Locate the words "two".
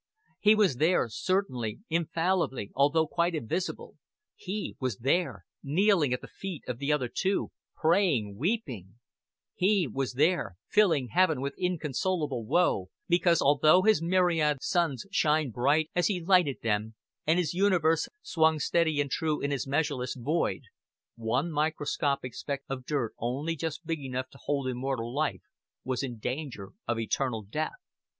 7.07-7.51